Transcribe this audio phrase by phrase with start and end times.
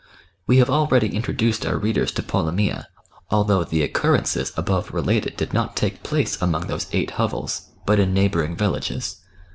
[0.47, 2.87] We have already introduced our readers to Polomyja,
[3.29, 8.11] although the occurrences above related did not take place among those eight hovels, but in
[8.11, 9.17] neighbouring villages.